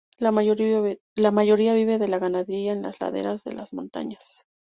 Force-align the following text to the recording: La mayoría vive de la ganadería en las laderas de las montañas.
La 0.17 0.31
mayoría 0.31 1.73
vive 1.75 1.99
de 1.99 2.07
la 2.07 2.17
ganadería 2.17 2.73
en 2.73 2.81
las 2.81 2.99
laderas 3.01 3.43
de 3.43 3.51
las 3.53 3.71
montañas. 3.71 4.47